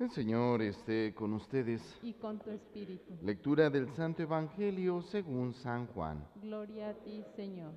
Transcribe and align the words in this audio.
El 0.00 0.10
Señor 0.10 0.60
esté 0.60 1.14
con 1.14 1.32
ustedes. 1.34 1.80
y 2.02 2.14
con 2.14 2.40
tu 2.40 2.50
espíritu. 2.50 3.16
Lectura 3.22 3.70
del 3.70 3.88
Santo 3.94 4.22
Evangelio 4.22 5.00
según 5.02 5.54
San 5.54 5.86
Juan. 5.86 6.26
Gloria 6.42 6.90
a 6.90 6.94
ti, 6.94 7.22
Señor. 7.36 7.72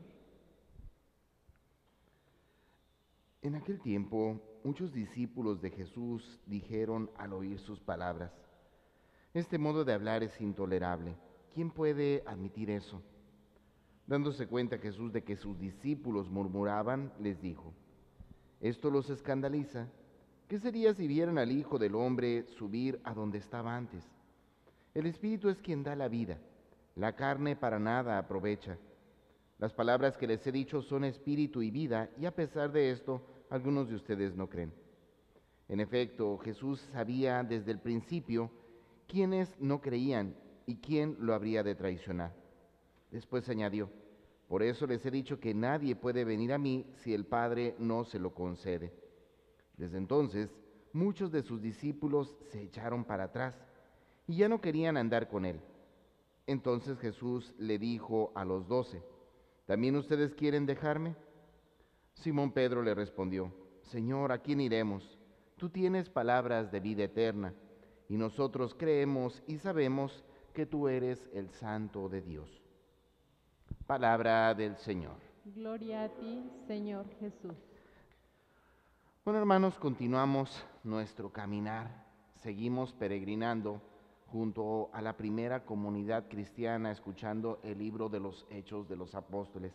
En 3.44 3.54
aquel 3.54 3.80
tiempo, 3.82 4.42
muchos 4.64 4.92
discípulos 4.92 5.62
de 5.62 5.70
Jesús 5.70 6.42
dijeron 6.48 7.12
al 7.18 7.34
oír 7.34 7.60
sus 7.60 7.80
palabras, 7.80 8.32
Este 9.36 9.60
modo 9.60 9.86
de 9.86 9.94
hablar 9.94 10.24
es 10.24 10.42
intolerable. 10.42 11.16
¿Quién 11.54 11.70
puede 11.70 12.24
admitir 12.26 12.72
eso? 12.72 13.04
Dándose 14.08 14.48
cuenta 14.48 14.80
Jesús 14.80 15.14
de 15.14 15.24
que 15.24 15.36
sus 15.36 15.60
discípulos 15.60 16.32
murmuraban, 16.32 17.14
les 17.20 17.40
dijo, 17.42 17.74
¿esto 18.60 18.90
los 18.90 19.10
escandaliza? 19.12 19.88
¿Qué 20.48 20.60
sería 20.60 20.94
si 20.94 21.08
vieran 21.08 21.38
al 21.38 21.52
Hijo 21.52 21.78
del 21.78 21.94
Hombre 21.94 22.46
subir 22.58 23.02
a 23.04 23.14
donde 23.14 23.38
estaba 23.38 23.76
antes? 23.76 24.10
El 24.94 25.06
Espíritu 25.06 25.50
es 25.50 25.62
quien 25.62 25.84
da 25.84 25.94
la 25.94 26.08
vida, 26.08 26.38
la 26.96 27.18
carne 27.18 27.58
para 27.58 27.80
nada 27.80 28.18
aprovecha. 28.18 28.78
Las 29.60 29.74
palabras 29.74 30.16
que 30.16 30.26
les 30.26 30.48
he 30.48 30.54
dicho 30.54 30.82
son 30.82 31.04
espíritu 31.04 31.62
y 31.62 31.70
vida, 31.70 32.10
y 32.18 32.26
a 32.26 32.34
pesar 32.34 32.72
de 32.72 32.92
esto, 32.92 33.22
algunos 33.50 33.90
de 33.90 33.96
ustedes 33.96 34.38
no 34.38 34.48
creen. 34.48 34.72
En 35.68 35.82
efecto, 35.82 36.38
Jesús 36.38 36.80
sabía 36.94 37.44
desde 37.44 37.72
el 37.72 37.80
principio 37.80 38.50
quiénes 39.06 39.54
no 39.60 39.82
creían 39.82 40.34
y 40.66 40.78
quién 40.78 41.18
lo 41.20 41.34
habría 41.34 41.62
de 41.62 41.76
traicionar. 41.76 42.34
Después 43.12 43.50
añadió, 43.50 43.90
por 44.48 44.64
eso 44.64 44.88
les 44.88 45.06
he 45.06 45.12
dicho 45.12 45.42
que 45.42 45.54
nadie 45.54 45.98
puede 45.98 46.24
venir 46.24 46.54
a 46.54 46.58
mí 46.58 46.86
si 47.04 47.14
el 47.14 47.26
Padre 47.26 47.76
no 47.80 48.06
se 48.06 48.18
lo 48.18 48.34
concede. 48.34 49.07
Desde 49.78 49.98
entonces, 49.98 50.50
muchos 50.92 51.32
de 51.32 51.44
sus 51.44 51.62
discípulos 51.62 52.36
se 52.52 52.62
echaron 52.62 53.06
para 53.06 53.26
atrás 53.26 53.56
y 54.28 54.38
ya 54.38 54.50
no 54.50 54.60
querían 54.60 54.98
andar 54.98 55.30
con 55.30 55.46
él. 55.46 55.62
Entonces 56.48 56.98
Jesús 57.00 57.54
le 57.58 57.78
dijo 57.78 58.32
a 58.36 58.44
los 58.44 58.68
doce, 58.68 59.04
¿también 59.66 59.96
ustedes 59.96 60.34
quieren 60.34 60.66
dejarme? 60.66 61.16
Simón 62.14 62.52
Pedro 62.52 62.82
le 62.82 62.96
respondió, 62.96 63.54
Señor, 63.84 64.32
¿a 64.32 64.40
quién 64.40 64.60
iremos? 64.60 65.18
Tú 65.58 65.70
tienes 65.70 66.10
palabras 66.10 66.72
de 66.72 66.80
vida 66.80 67.04
eterna, 67.04 67.54
y 68.10 68.18
nosotros 68.18 68.76
creemos 68.76 69.44
y 69.48 69.58
sabemos 69.58 70.24
que 70.54 70.66
tú 70.66 70.88
eres 70.88 71.30
el 71.34 71.50
Santo 71.50 72.10
de 72.10 72.22
Dios. 72.22 72.64
Palabra 73.86 74.54
del 74.54 74.78
Señor. 74.78 75.18
Gloria 75.46 76.06
a 76.06 76.10
ti, 76.10 76.50
Señor 76.68 77.06
Jesús. 77.20 77.67
Bueno, 79.28 79.40
hermanos, 79.42 79.78
continuamos 79.78 80.66
nuestro 80.86 81.34
caminar. 81.34 82.06
Seguimos 82.36 82.94
peregrinando 82.94 83.82
junto 84.28 84.90
a 84.94 85.02
la 85.02 85.18
primera 85.18 85.66
comunidad 85.66 86.30
cristiana, 86.30 86.92
escuchando 86.92 87.60
el 87.62 87.78
libro 87.78 88.08
de 88.08 88.22
los 88.22 88.48
Hechos 88.50 88.88
de 88.88 88.96
los 88.96 89.16
Apóstoles. 89.16 89.74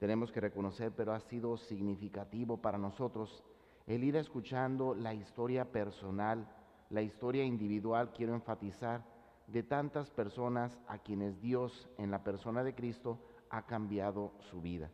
Tenemos 0.00 0.32
que 0.32 0.40
reconocer, 0.40 0.90
pero 0.90 1.12
ha 1.12 1.20
sido 1.20 1.56
significativo 1.56 2.56
para 2.56 2.76
nosotros 2.76 3.44
el 3.86 4.02
ir 4.02 4.16
escuchando 4.16 4.96
la 4.96 5.14
historia 5.14 5.70
personal, 5.70 6.48
la 6.90 7.02
historia 7.02 7.44
individual, 7.44 8.10
quiero 8.12 8.34
enfatizar, 8.34 9.04
de 9.46 9.62
tantas 9.62 10.10
personas 10.10 10.76
a 10.88 10.98
quienes 10.98 11.40
Dios 11.40 11.88
en 11.98 12.10
la 12.10 12.24
persona 12.24 12.64
de 12.64 12.74
Cristo 12.74 13.20
ha 13.48 13.64
cambiado 13.64 14.32
su 14.50 14.60
vida. 14.60 14.90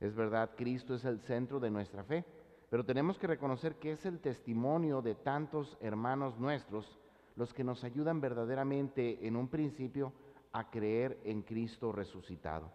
Es 0.00 0.14
verdad, 0.14 0.52
Cristo 0.56 0.94
es 0.94 1.04
el 1.04 1.20
centro 1.20 1.60
de 1.60 1.70
nuestra 1.70 2.02
fe, 2.02 2.24
pero 2.70 2.84
tenemos 2.84 3.18
que 3.18 3.26
reconocer 3.26 3.76
que 3.76 3.92
es 3.92 4.04
el 4.04 4.20
testimonio 4.20 5.02
de 5.02 5.14
tantos 5.14 5.76
hermanos 5.80 6.38
nuestros 6.38 6.98
los 7.36 7.54
que 7.54 7.64
nos 7.64 7.84
ayudan 7.84 8.20
verdaderamente 8.20 9.26
en 9.26 9.36
un 9.36 9.48
principio 9.48 10.12
a 10.52 10.70
creer 10.70 11.20
en 11.24 11.42
Cristo 11.42 11.92
resucitado. 11.92 12.70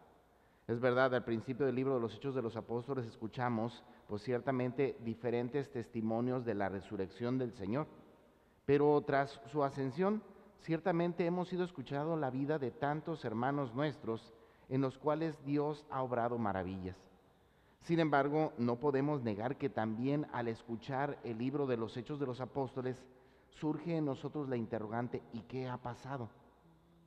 Es 0.67 0.79
verdad, 0.79 1.13
al 1.13 1.25
principio 1.25 1.65
del 1.65 1.75
libro 1.75 1.95
de 1.95 1.99
los 1.99 2.15
Hechos 2.15 2.33
de 2.33 2.41
los 2.41 2.55
Apóstoles 2.55 3.05
escuchamos, 3.05 3.83
pues 4.07 4.23
ciertamente, 4.23 4.97
diferentes 5.01 5.69
testimonios 5.69 6.45
de 6.45 6.53
la 6.53 6.69
resurrección 6.69 7.37
del 7.37 7.51
Señor. 7.53 7.87
Pero 8.65 9.01
tras 9.01 9.41
su 9.51 9.63
ascensión, 9.63 10.23
ciertamente 10.61 11.25
hemos 11.25 11.51
ido 11.51 11.65
escuchando 11.65 12.15
la 12.15 12.29
vida 12.29 12.57
de 12.57 12.71
tantos 12.71 13.25
hermanos 13.25 13.73
nuestros 13.75 14.33
en 14.69 14.79
los 14.79 14.97
cuales 14.97 15.43
Dios 15.43 15.85
ha 15.89 16.01
obrado 16.01 16.37
maravillas. 16.37 16.95
Sin 17.83 17.99
embargo, 17.99 18.53
no 18.57 18.77
podemos 18.77 19.23
negar 19.23 19.57
que 19.57 19.69
también 19.69 20.25
al 20.31 20.47
escuchar 20.47 21.19
el 21.25 21.37
libro 21.37 21.67
de 21.67 21.75
los 21.75 21.97
Hechos 21.97 22.17
de 22.17 22.25
los 22.25 22.39
Apóstoles, 22.39 22.95
surge 23.49 23.97
en 23.97 24.05
nosotros 24.05 24.47
la 24.47 24.55
interrogante, 24.55 25.21
¿y 25.33 25.41
qué 25.41 25.67
ha 25.67 25.75
pasado? 25.75 26.29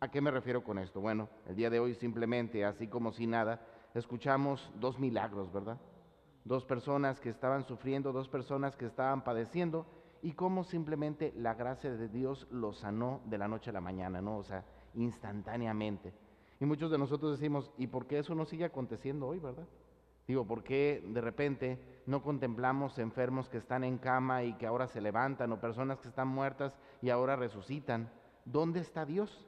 ¿A 0.01 0.11
qué 0.11 0.21
me 0.21 0.31
refiero 0.31 0.63
con 0.63 0.79
esto? 0.79 1.01
Bueno, 1.01 1.31
el 1.47 1.57
día 1.57 1.71
de 1.71 1.81
hoy 1.81 1.95
simplemente, 1.95 2.63
así 2.67 2.89
como 2.89 3.13
si 3.13 3.27
nada, 3.27 3.67
escuchamos 3.95 4.71
dos 4.79 4.99
milagros, 4.99 5.51
¿verdad? 5.51 5.79
Dos 6.45 6.67
personas 6.67 7.21
que 7.21 7.31
estaban 7.31 7.65
sufriendo, 7.65 8.13
dos 8.13 8.29
personas 8.29 8.77
que 8.77 8.85
estaban 8.85 9.25
padeciendo 9.25 9.87
y 10.21 10.33
cómo 10.33 10.63
simplemente 10.63 11.33
la 11.39 11.55
gracia 11.55 11.91
de 11.91 12.09
Dios 12.09 12.47
los 12.51 12.81
sanó 12.81 13.23
de 13.25 13.39
la 13.39 13.49
noche 13.49 13.71
a 13.71 13.73
la 13.73 13.81
mañana, 13.81 14.21
¿no? 14.21 14.37
O 14.37 14.45
sea, 14.45 14.63
instantáneamente. 14.95 16.13
Y 16.61 16.67
muchos 16.67 16.91
de 16.91 16.99
nosotros 16.99 17.39
decimos, 17.39 17.73
¿y 17.79 17.87
por 17.87 18.07
qué 18.07 18.19
eso 18.19 18.35
no 18.35 18.45
sigue 18.45 18.67
aconteciendo 18.67 19.27
hoy, 19.27 19.39
verdad? 19.39 19.67
Digo, 20.27 20.45
¿por 20.45 20.65
qué 20.65 21.05
de 21.07 21.21
repente 21.21 21.79
no 22.07 22.23
contemplamos 22.23 22.99
enfermos 22.99 23.49
que 23.49 23.59
están 23.59 23.85
en 23.85 23.99
cama 23.99 24.43
y 24.43 24.55
que 24.55 24.67
ahora 24.67 24.89
se 24.89 25.01
levantan 25.01 25.53
o 25.53 25.61
personas 25.61 26.01
que 26.01 26.09
están 26.09 26.29
muertas 26.29 26.77
y 27.01 27.11
ahora 27.11 27.37
resucitan? 27.37 28.11
¿Dónde 28.45 28.81
está 28.81 29.05
Dios? 29.05 29.47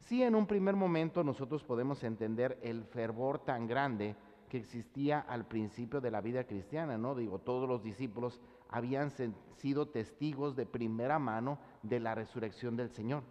Sí, 0.00 0.22
en 0.22 0.34
un 0.34 0.46
primer 0.46 0.74
momento 0.74 1.22
nosotros 1.22 1.62
podemos 1.62 2.02
entender 2.02 2.58
el 2.62 2.84
fervor 2.84 3.38
tan 3.38 3.66
grande 3.66 4.16
que 4.48 4.58
existía 4.58 5.20
al 5.20 5.46
principio 5.46 6.00
de 6.00 6.10
la 6.10 6.20
vida 6.20 6.44
cristiana, 6.44 6.98
¿no? 6.98 7.14
Digo, 7.14 7.38
todos 7.38 7.68
los 7.68 7.82
discípulos 7.82 8.40
habían 8.68 9.12
sido 9.56 9.88
testigos 9.88 10.56
de 10.56 10.66
primera 10.66 11.18
mano 11.20 11.58
de 11.82 12.00
la 12.00 12.16
resurrección 12.16 12.76
del 12.76 12.90
Señor. 12.90 13.22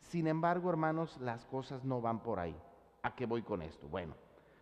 Sin 0.00 0.26
embargo, 0.26 0.68
hermanos, 0.68 1.18
las 1.20 1.46
cosas 1.46 1.84
no 1.84 2.02
van 2.02 2.22
por 2.22 2.40
ahí. 2.40 2.56
¿A 3.02 3.14
qué 3.14 3.24
voy 3.24 3.42
con 3.42 3.62
esto? 3.62 3.88
Bueno, 3.88 4.14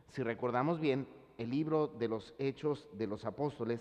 si 0.09 0.23
recordamos 0.23 0.79
bien, 0.79 1.09
el 1.39 1.51
libro 1.51 1.87
de 1.87 2.09
los 2.09 2.35
Hechos 2.39 2.89
de 2.93 3.07
los 3.07 3.25
Apóstoles 3.25 3.81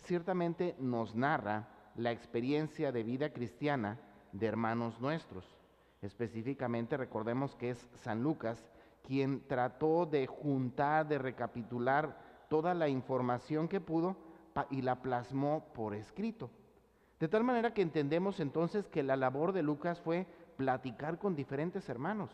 ciertamente 0.00 0.74
nos 0.78 1.14
narra 1.14 1.68
la 1.94 2.10
experiencia 2.10 2.90
de 2.90 3.02
vida 3.02 3.32
cristiana 3.32 4.00
de 4.32 4.46
hermanos 4.46 4.98
nuestros. 5.00 5.44
Específicamente 6.00 6.96
recordemos 6.96 7.54
que 7.54 7.70
es 7.70 7.88
San 7.96 8.22
Lucas 8.22 8.70
quien 9.02 9.46
trató 9.46 10.04
de 10.06 10.26
juntar, 10.26 11.06
de 11.06 11.18
recapitular 11.18 12.18
toda 12.48 12.74
la 12.74 12.88
información 12.88 13.68
que 13.68 13.80
pudo 13.80 14.16
y 14.70 14.82
la 14.82 15.00
plasmó 15.02 15.66
por 15.74 15.94
escrito. 15.94 16.50
De 17.20 17.28
tal 17.28 17.44
manera 17.44 17.72
que 17.72 17.82
entendemos 17.82 18.40
entonces 18.40 18.88
que 18.88 19.02
la 19.02 19.16
labor 19.16 19.52
de 19.52 19.62
Lucas 19.62 20.00
fue 20.00 20.26
platicar 20.56 21.18
con 21.18 21.36
diferentes 21.36 21.88
hermanos. 21.88 22.30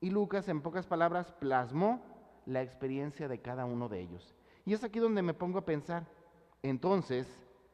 Y 0.00 0.10
Lucas, 0.10 0.48
en 0.48 0.62
pocas 0.62 0.86
palabras, 0.86 1.32
plasmó 1.32 2.02
la 2.46 2.62
experiencia 2.62 3.28
de 3.28 3.40
cada 3.40 3.64
uno 3.64 3.88
de 3.88 4.00
ellos. 4.00 4.34
Y 4.64 4.72
es 4.72 4.84
aquí 4.84 4.98
donde 4.98 5.22
me 5.22 5.34
pongo 5.34 5.58
a 5.58 5.64
pensar, 5.64 6.06
entonces, 6.62 7.26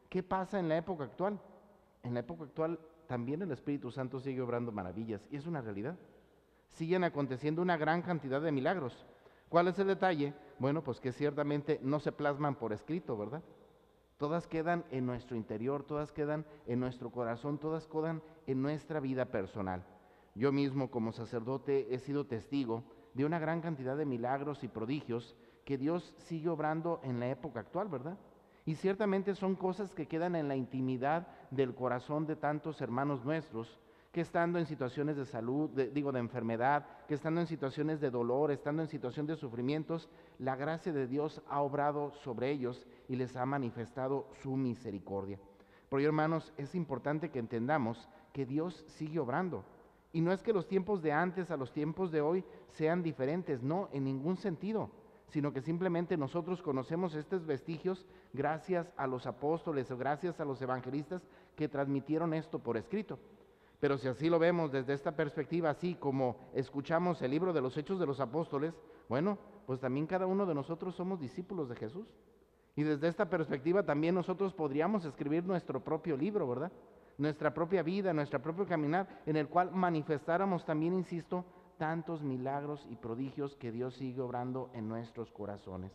¿qué 0.08 0.22
pasa 0.22 0.58
en 0.58 0.69
la 0.69 0.76
época 0.76 1.04
actual? 1.04 1.41
En 2.03 2.14
la 2.14 2.20
época 2.20 2.44
actual 2.44 2.78
también 3.06 3.42
el 3.42 3.50
Espíritu 3.50 3.91
Santo 3.91 4.20
sigue 4.20 4.41
obrando 4.41 4.72
maravillas 4.72 5.26
y 5.31 5.36
es 5.36 5.47
una 5.47 5.60
realidad. 5.60 5.97
Siguen 6.70 7.04
aconteciendo 7.04 7.62
una 7.62 7.76
gran 7.76 8.03
cantidad 8.03 8.41
de 8.41 8.53
milagros. 8.53 9.06
¿Cuál 9.48 9.69
es 9.69 9.78
el 9.81 9.88
detalle? 9.88 10.32
Bueno, 10.60 10.84
pues 10.84 11.00
que 11.00 11.10
ciertamente 11.10 11.81
no 11.82 11.98
se 11.98 12.12
plasman 12.12 12.54
por 12.54 12.72
escrito, 12.72 13.16
¿verdad? 13.16 13.42
Todas 14.16 14.47
quedan 14.47 14.84
en 14.91 15.06
nuestro 15.06 15.37
interior, 15.37 15.82
todas 15.82 16.12
quedan 16.12 16.46
en 16.66 16.78
nuestro 16.78 17.11
corazón, 17.11 17.58
todas 17.58 17.88
quedan 17.88 18.23
en 18.46 18.62
nuestra 18.62 19.00
vida 19.00 19.25
personal. 19.25 19.84
Yo 20.34 20.52
mismo 20.52 20.90
como 20.90 21.11
sacerdote 21.11 21.93
he 21.93 21.99
sido 21.99 22.26
testigo 22.26 22.84
de 23.15 23.25
una 23.25 23.39
gran 23.39 23.61
cantidad 23.61 23.97
de 23.97 24.07
milagros 24.07 24.65
y 24.65 24.69
prodigios 24.69 25.37
que 25.65 25.79
Dios 25.79 26.15
sigue 26.19 26.49
obrando 26.49 27.01
en 27.03 27.21
la 27.21 27.29
época 27.29 27.61
actual, 27.61 27.89
¿verdad? 27.89 28.19
Y 28.67 28.75
ciertamente 28.75 29.35
son 29.35 29.57
cosas 29.57 29.95
que 29.95 30.07
quedan 30.07 30.37
en 30.37 30.49
la 30.49 30.57
intimidad 30.57 31.27
del 31.51 31.75
corazón 31.75 32.27
de 32.27 32.37
tantos 32.37 32.81
hermanos 32.81 33.25
nuestros 33.25 33.81
que 34.12 34.21
estando 34.21 34.59
en 34.59 34.67
situaciones 34.67 35.17
de 35.17 35.25
salud, 35.25 35.71
digo 35.71 36.11
de 36.11 36.19
enfermedad, 36.19 36.85
que 37.07 37.15
estando 37.15 37.41
en 37.41 37.47
situaciones 37.47 38.01
de 38.01 38.11
dolor, 38.11 38.51
estando 38.51 38.83
en 38.83 38.89
situación 38.89 39.27
de 39.27 39.37
sufrimientos, 39.37 40.09
la 40.39 40.57
gracia 40.57 40.93
de 40.93 41.07
Dios 41.07 41.41
ha 41.49 41.61
obrado 41.61 42.12
sobre 42.25 42.51
ellos 42.51 42.87
y 43.09 43.15
les 43.17 43.37
ha 43.37 43.47
manifestado 43.47 44.27
su 44.43 44.57
misericordia. 44.57 45.39
Ello, 45.93 46.07
hermanos, 46.07 46.53
es 46.57 46.75
importante 46.75 47.31
que 47.31 47.39
entendamos 47.39 48.09
que 48.33 48.47
Dios 48.47 48.85
sigue 48.87 49.19
obrando. 49.19 49.65
Y 50.12 50.21
no 50.21 50.33
es 50.33 50.43
que 50.43 50.53
los 50.53 50.67
tiempos 50.67 51.03
de 51.03 51.12
antes 51.12 51.51
a 51.51 51.57
los 51.57 51.73
tiempos 51.73 52.11
de 52.11 52.21
hoy 52.21 52.45
sean 52.69 53.03
diferentes, 53.03 53.62
no, 53.62 53.89
en 53.93 54.05
ningún 54.05 54.37
sentido. 54.37 54.91
sino 55.31 55.53
que 55.53 55.61
simplemente 55.61 56.17
nosotros 56.17 56.61
conocemos 56.61 57.15
estos 57.15 57.47
vestigios 57.47 58.05
gracias 58.33 58.93
a 58.97 59.07
los 59.07 59.27
apóstoles 59.27 59.91
o 59.91 59.97
gracias 59.97 60.41
a 60.41 60.45
los 60.45 60.61
evangelistas 60.61 61.23
que 61.57 61.69
transmitieron 61.69 62.35
esto 62.35 62.59
por 62.59 62.77
escrito. 62.77 63.19
Pero 63.79 63.97
si 63.97 64.09
así 64.09 64.29
lo 64.29 64.39
vemos 64.39 64.73
desde 64.73 64.93
esta 64.93 65.17
perspectiva, 65.17 65.71
así 65.71 65.95
como 65.95 66.37
escuchamos 66.53 67.23
el 67.23 67.31
libro 67.31 67.53
de 67.53 67.62
los 67.62 67.77
Hechos 67.77 67.99
de 67.99 68.07
los 68.07 68.21
Apóstoles, 68.21 68.75
bueno, 69.09 69.39
pues 69.67 69.81
también 69.81 70.07
cada 70.07 70.27
uno 70.27 70.47
de 70.47 70.55
nosotros 70.55 70.95
somos 70.95 71.21
discípulos 71.21 71.69
de 71.69 71.77
Jesús. 71.77 72.07
Y 72.77 72.83
desde 72.83 73.09
esta 73.09 73.29
perspectiva 73.31 73.85
también 73.85 74.15
nosotros 74.15 74.53
podríamos 74.53 75.05
escribir 75.05 75.45
nuestro 75.45 75.83
propio 75.83 76.17
libro, 76.17 76.47
¿verdad? 76.49 76.73
Nuestra 77.20 77.52
propia 77.52 77.82
vida, 77.82 78.14
nuestro 78.14 78.40
propio 78.40 78.67
caminar, 78.67 79.06
en 79.26 79.37
el 79.37 79.46
cual 79.46 79.72
manifestáramos 79.72 80.64
también, 80.64 80.94
insisto, 80.94 81.44
tantos 81.76 82.22
milagros 82.22 82.87
y 82.88 82.96
prodigios 82.96 83.56
que 83.56 83.70
Dios 83.70 83.94
sigue 83.94 84.22
obrando 84.22 84.70
en 84.72 84.88
nuestros 84.88 85.31
corazones. 85.31 85.93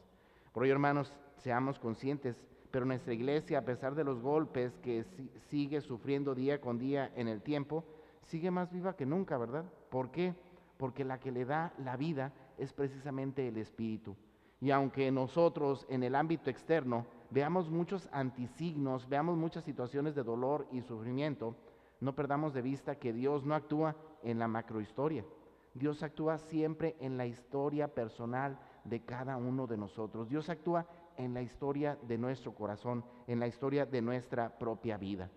Por 0.54 0.64
ello, 0.66 0.74
hermanos, 0.74 1.12
seamos 1.38 1.80
conscientes, 1.80 2.40
pero 2.70 2.86
nuestra 2.86 3.16
iglesia, 3.16 3.58
a 3.58 3.66
pesar 3.66 3.96
de 3.96 4.04
los 4.04 4.22
golpes 4.22 4.78
que 4.84 5.04
sigue 5.50 5.82
sufriendo 5.82 6.36
día 6.36 6.62
con 6.62 6.78
día 6.78 7.12
en 7.16 7.28
el 7.28 7.42
tiempo, 7.42 7.84
sigue 8.22 8.52
más 8.52 8.72
viva 8.72 8.96
que 8.96 9.08
nunca, 9.08 9.36
¿verdad? 9.40 9.66
¿Por 9.90 10.12
qué? 10.12 10.36
Porque 10.78 11.04
la 11.04 11.20
que 11.20 11.32
le 11.32 11.44
da 11.44 11.74
la 11.80 11.98
vida 11.98 12.34
es 12.60 12.72
precisamente 12.72 13.48
el 13.48 13.58
Espíritu. 13.58 14.16
Y 14.62 14.70
aunque 14.70 15.12
nosotros 15.12 15.88
en 15.90 16.04
el 16.04 16.14
ámbito 16.14 16.52
externo 16.52 17.08
veamos 17.30 17.70
muchos 17.70 18.10
antisignos, 18.12 19.08
veamos 19.10 19.38
muchas 19.38 19.64
situaciones 19.64 20.16
de 20.16 20.24
dolor 20.24 20.68
y 20.72 20.82
sufrimiento, 20.82 21.56
no 22.00 22.16
perdamos 22.16 22.54
de 22.54 22.62
vista 22.62 22.96
que 22.96 23.14
Dios 23.14 23.46
no 23.46 23.56
actúa 23.56 23.96
en 24.24 24.40
la 24.40 24.48
macrohistoria. 24.48 25.26
Dios 25.74 26.04
actúa 26.04 26.38
siempre 26.38 26.96
en 27.00 27.18
la 27.18 27.26
historia 27.26 27.88
personal 27.88 28.58
de 28.84 29.04
cada 29.04 29.38
uno 29.38 29.68
de 29.68 29.78
nosotros. 29.78 30.30
Dios 30.30 30.50
actúa 30.50 30.86
en 31.18 31.34
la 31.34 31.42
historia 31.42 31.98
de 32.04 32.18
nuestro 32.18 32.54
corazón, 32.54 33.04
en 33.28 33.40
la 33.40 33.48
historia 33.48 33.86
de 33.86 34.02
nuestra 34.02 34.58
propia 34.58 34.98
vida. 34.98 35.30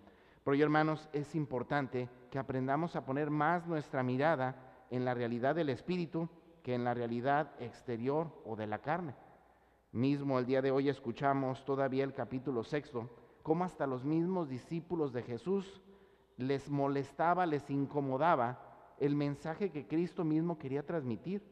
Por 0.44 0.54
ello, 0.54 0.64
hermanos, 0.64 1.08
es 1.12 1.34
importante 1.34 2.08
que 2.30 2.38
aprendamos 2.38 2.96
a 2.96 3.04
poner 3.04 3.30
más 3.30 3.66
nuestra 3.66 4.02
mirada 4.02 4.56
en 4.90 5.04
la 5.04 5.14
realidad 5.14 5.54
del 5.54 5.68
Espíritu 5.68 6.28
que 6.62 6.74
en 6.74 6.84
la 6.84 6.94
realidad 6.94 7.50
exterior 7.58 8.30
o 8.44 8.56
de 8.56 8.66
la 8.66 8.78
carne. 8.78 9.14
Mismo 9.92 10.38
el 10.38 10.44
día 10.44 10.60
de 10.60 10.70
hoy 10.70 10.90
escuchamos 10.90 11.64
todavía 11.64 12.04
el 12.04 12.12
capítulo 12.12 12.62
sexto, 12.62 13.08
cómo 13.42 13.64
hasta 13.64 13.86
los 13.86 14.04
mismos 14.04 14.46
discípulos 14.50 15.14
de 15.14 15.22
Jesús 15.22 15.80
les 16.36 16.68
molestaba, 16.68 17.46
les 17.46 17.70
incomodaba 17.70 18.60
el 18.98 19.16
mensaje 19.16 19.70
que 19.70 19.86
Cristo 19.86 20.24
mismo 20.24 20.58
quería 20.58 20.84
transmitir. 20.84 21.42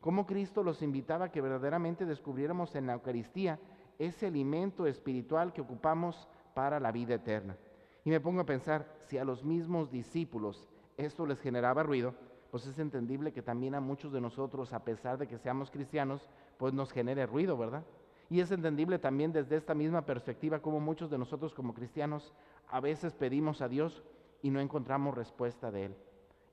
Cómo 0.00 0.26
Cristo 0.26 0.62
los 0.62 0.82
invitaba 0.82 1.26
a 1.26 1.32
que 1.32 1.40
verdaderamente 1.40 2.04
descubriéramos 2.04 2.74
en 2.74 2.86
la 2.86 2.92
Eucaristía 2.92 3.58
ese 3.98 4.26
alimento 4.26 4.86
espiritual 4.86 5.54
que 5.54 5.62
ocupamos 5.62 6.28
para 6.54 6.78
la 6.80 6.92
vida 6.92 7.14
eterna. 7.14 7.56
Y 8.04 8.10
me 8.10 8.20
pongo 8.20 8.42
a 8.42 8.46
pensar, 8.46 8.94
si 9.06 9.16
a 9.16 9.24
los 9.24 9.44
mismos 9.44 9.90
discípulos 9.90 10.68
esto 10.98 11.24
les 11.24 11.40
generaba 11.40 11.82
ruido, 11.82 12.14
pues 12.50 12.66
es 12.66 12.78
entendible 12.78 13.32
que 13.32 13.42
también 13.42 13.74
a 13.74 13.80
muchos 13.80 14.12
de 14.12 14.20
nosotros, 14.20 14.72
a 14.72 14.84
pesar 14.84 15.18
de 15.18 15.26
que 15.26 15.38
seamos 15.38 15.70
cristianos, 15.70 16.28
pues 16.56 16.72
nos 16.72 16.92
genere 16.92 17.26
ruido, 17.26 17.56
¿verdad? 17.56 17.84
Y 18.30 18.40
es 18.40 18.50
entendible 18.50 18.98
también 18.98 19.32
desde 19.32 19.56
esta 19.56 19.74
misma 19.74 20.02
perspectiva 20.02 20.60
como 20.60 20.80
muchos 20.80 21.10
de 21.10 21.18
nosotros 21.18 21.54
como 21.54 21.74
cristianos 21.74 22.34
a 22.70 22.80
veces 22.80 23.14
pedimos 23.14 23.62
a 23.62 23.68
Dios 23.68 24.02
y 24.42 24.50
no 24.50 24.60
encontramos 24.60 25.14
respuesta 25.14 25.70
de 25.70 25.86
Él. 25.86 25.96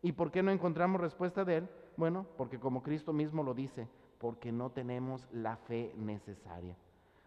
¿Y 0.01 0.13
por 0.13 0.31
qué 0.31 0.43
no 0.43 0.51
encontramos 0.51 1.01
respuesta 1.01 1.43
de 1.43 1.57
Él? 1.57 1.69
Bueno, 1.97 2.25
porque 2.37 2.59
como 2.59 2.83
Cristo 2.83 3.11
mismo 3.11 3.43
lo 3.43 3.53
dice, 3.53 3.87
porque 4.19 4.51
no 4.51 4.69
tenemos 4.69 5.27
la 5.31 5.57
fe 5.57 5.93
necesaria. 5.97 6.77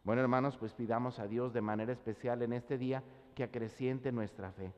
Bueno, 0.04 0.22
hermanos, 0.22 0.56
pues 0.56 0.72
pidamos 0.72 1.18
a 1.18 1.26
Dios 1.26 1.52
de 1.52 1.60
manera 1.60 1.92
especial 1.92 2.40
en 2.42 2.52
este 2.52 2.78
día 2.78 3.02
que 3.34 3.44
acreciente 3.44 4.12
nuestra 4.12 4.52
fe 4.52 4.72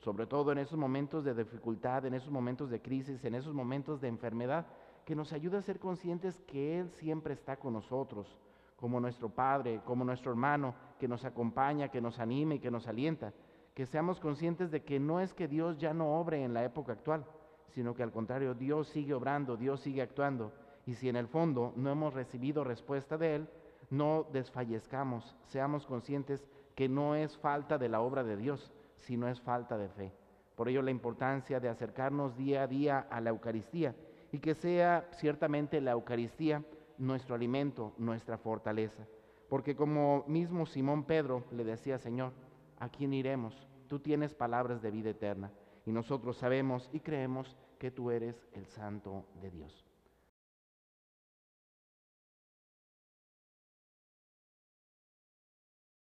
sobre 0.00 0.26
todo 0.26 0.50
en 0.50 0.58
esos 0.58 0.78
momentos 0.78 1.24
de 1.24 1.34
dificultad, 1.34 2.06
en 2.06 2.14
esos 2.14 2.30
momentos 2.30 2.70
de 2.70 2.80
crisis, 2.80 3.24
en 3.24 3.34
esos 3.34 3.54
momentos 3.54 4.00
de 4.00 4.08
enfermedad, 4.08 4.66
que 5.04 5.14
nos 5.14 5.32
ayude 5.32 5.58
a 5.58 5.62
ser 5.62 5.78
conscientes 5.78 6.40
que 6.46 6.80
Él 6.80 6.90
siempre 6.90 7.34
está 7.34 7.56
con 7.56 7.74
nosotros, 7.74 8.38
como 8.76 8.98
nuestro 8.98 9.28
Padre, 9.28 9.82
como 9.84 10.04
nuestro 10.04 10.30
hermano, 10.30 10.74
que 10.98 11.06
nos 11.06 11.24
acompaña, 11.24 11.88
que 11.88 12.00
nos 12.00 12.18
anime 12.18 12.56
y 12.56 12.58
que 12.60 12.70
nos 12.70 12.86
alienta. 12.86 13.34
Que 13.74 13.84
seamos 13.86 14.20
conscientes 14.20 14.70
de 14.70 14.82
que 14.82 14.98
no 14.98 15.20
es 15.20 15.34
que 15.34 15.48
Dios 15.48 15.78
ya 15.78 15.92
no 15.92 16.18
obre 16.18 16.42
en 16.42 16.54
la 16.54 16.64
época 16.64 16.92
actual, 16.92 17.26
sino 17.68 17.94
que 17.94 18.02
al 18.02 18.10
contrario, 18.10 18.54
Dios 18.54 18.88
sigue 18.88 19.12
obrando, 19.12 19.56
Dios 19.56 19.80
sigue 19.80 20.00
actuando. 20.00 20.52
Y 20.86 20.94
si 20.94 21.10
en 21.10 21.16
el 21.16 21.28
fondo 21.28 21.74
no 21.76 21.90
hemos 21.90 22.14
recibido 22.14 22.64
respuesta 22.64 23.18
de 23.18 23.36
Él, 23.36 23.48
no 23.90 24.26
desfallezcamos, 24.32 25.36
seamos 25.44 25.86
conscientes 25.86 26.48
que 26.74 26.88
no 26.88 27.14
es 27.14 27.36
falta 27.38 27.76
de 27.76 27.88
la 27.88 28.00
obra 28.00 28.24
de 28.24 28.36
Dios, 28.36 28.72
si 29.00 29.16
no 29.16 29.28
es 29.28 29.40
falta 29.40 29.76
de 29.76 29.88
fe. 29.88 30.12
Por 30.54 30.68
ello 30.68 30.82
la 30.82 30.90
importancia 30.90 31.60
de 31.60 31.68
acercarnos 31.68 32.36
día 32.36 32.62
a 32.62 32.66
día 32.66 33.06
a 33.10 33.20
la 33.20 33.30
Eucaristía 33.30 33.94
y 34.32 34.38
que 34.38 34.54
sea 34.54 35.08
ciertamente 35.12 35.80
la 35.80 35.92
Eucaristía 35.92 36.62
nuestro 36.98 37.34
alimento, 37.34 37.94
nuestra 37.98 38.38
fortaleza. 38.38 39.06
Porque 39.48 39.74
como 39.74 40.24
mismo 40.28 40.66
Simón 40.66 41.04
Pedro 41.04 41.44
le 41.50 41.64
decía, 41.64 41.98
Señor, 41.98 42.32
¿a 42.78 42.88
quién 42.88 43.12
iremos? 43.12 43.66
Tú 43.88 43.98
tienes 43.98 44.34
palabras 44.34 44.80
de 44.82 44.90
vida 44.90 45.10
eterna 45.10 45.50
y 45.84 45.92
nosotros 45.92 46.36
sabemos 46.36 46.88
y 46.92 47.00
creemos 47.00 47.56
que 47.78 47.90
tú 47.90 48.10
eres 48.10 48.46
el 48.52 48.66
Santo 48.66 49.24
de 49.40 49.50
Dios. 49.50 49.89